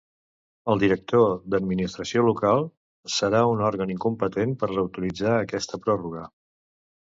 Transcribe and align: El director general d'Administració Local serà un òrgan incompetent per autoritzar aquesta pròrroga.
El 0.73 0.79
director 0.83 1.19
general 1.25 1.43
d'Administració 1.55 2.23
Local 2.29 2.65
serà 3.17 3.43
un 3.53 3.63
òrgan 3.69 3.95
incompetent 3.99 4.57
per 4.65 4.73
autoritzar 4.87 5.37
aquesta 5.45 5.83
pròrroga. 5.87 6.27